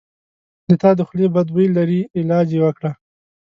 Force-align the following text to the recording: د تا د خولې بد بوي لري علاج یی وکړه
د 0.67 0.69
تا 0.81 0.89
د 0.97 0.99
خولې 1.07 1.27
بد 1.35 1.47
بوي 1.53 1.67
لري 1.77 1.99
علاج 2.19 2.47
یی 2.53 2.59
وکړه 2.65 2.91